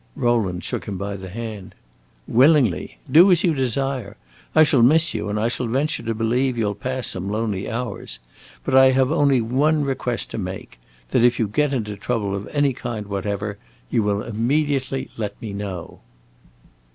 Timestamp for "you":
3.43-3.53, 5.13-5.29, 6.57-6.67, 11.37-11.47, 13.91-14.01